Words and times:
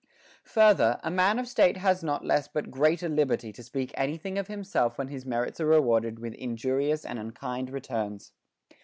Further, 0.45 0.99
a 1.03 1.11
man 1.11 1.37
of 1.37 1.47
state 1.47 1.77
has 1.77 2.01
not 2.03 2.25
less 2.25 2.47
but 2.47 2.71
greater 2.71 3.07
lib 3.07 3.29
erty 3.29 3.53
to 3.53 3.61
speak 3.61 3.91
any 3.93 4.17
thing 4.17 4.39
of 4.39 4.47
himself 4.47 4.97
when 4.97 5.09
his 5.09 5.27
merits 5.27 5.59
are 5.59 5.67
rewarded 5.67 6.17
with 6.17 6.33
injurious 6.33 7.05
and 7.05 7.19
unkind 7.19 7.69
returns. 7.69 8.31